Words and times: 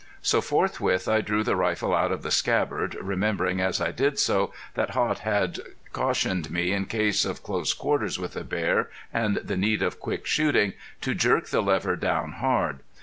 So 0.23 0.41
forthwith 0.41 1.07
I 1.07 1.21
drew 1.21 1.43
the 1.43 1.55
rifle 1.55 1.93
out 1.93 2.11
of 2.11 2.23
the 2.23 2.31
scabbard, 2.31 2.95
remembering 2.99 3.61
as 3.61 3.79
I 3.79 3.91
did 3.91 4.17
so 4.17 4.51
that 4.73 4.95
Haught 4.95 5.19
had 5.19 5.59
cautioned 5.93 6.49
me, 6.49 6.71
in 6.73 6.87
case 6.87 7.23
of 7.23 7.43
close 7.43 7.71
quarters 7.75 8.17
with 8.17 8.35
a 8.35 8.43
bear 8.43 8.89
and 9.13 9.35
the 9.37 9.55
need 9.55 9.83
of 9.83 9.99
quick 9.99 10.25
shooting, 10.25 10.73
to 11.01 11.13
jerk 11.13 11.49
the 11.49 11.61
lever 11.61 11.95
down 11.95 12.31
hard. 12.31 12.79